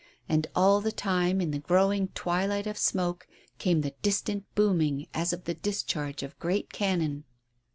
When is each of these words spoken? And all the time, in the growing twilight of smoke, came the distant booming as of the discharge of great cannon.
And 0.27 0.47
all 0.55 0.81
the 0.81 0.91
time, 0.91 1.39
in 1.39 1.51
the 1.51 1.59
growing 1.59 2.07
twilight 2.15 2.65
of 2.65 2.75
smoke, 2.75 3.27
came 3.59 3.81
the 3.81 3.93
distant 4.01 4.45
booming 4.55 5.05
as 5.13 5.31
of 5.31 5.43
the 5.43 5.53
discharge 5.53 6.23
of 6.23 6.39
great 6.39 6.73
cannon. 6.73 7.23